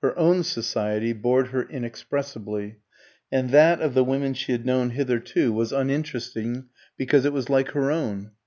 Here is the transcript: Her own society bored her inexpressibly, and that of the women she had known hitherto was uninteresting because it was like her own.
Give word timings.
Her 0.00 0.18
own 0.18 0.42
society 0.42 1.12
bored 1.12 1.48
her 1.48 1.64
inexpressibly, 1.64 2.76
and 3.30 3.50
that 3.50 3.82
of 3.82 3.92
the 3.92 4.04
women 4.04 4.32
she 4.32 4.52
had 4.52 4.64
known 4.64 4.88
hitherto 4.92 5.52
was 5.52 5.70
uninteresting 5.70 6.70
because 6.96 7.26
it 7.26 7.34
was 7.34 7.50
like 7.50 7.72
her 7.72 7.90
own. 7.90 8.30